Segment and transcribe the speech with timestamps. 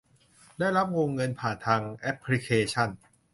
[0.59, 2.89] ได้รับวงเงินผ่านทางแอปพลิเคชัน